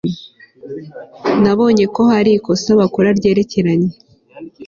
Nabonye 1.41 1.85
ko 1.95 2.01
hari 2.11 2.31
ikosa 2.37 2.69
bakora 2.79 3.09
ryerekeranye 3.17 3.91